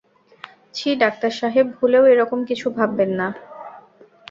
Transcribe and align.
ছি 0.75 0.89
ডাক্তার 1.01 1.31
সাহেব, 1.39 1.65
ভুলেও 1.77 2.03
এ-রকম 2.05 2.39
কিছু 2.49 2.67
ভাববেন 2.77 3.11
না। 3.19 3.27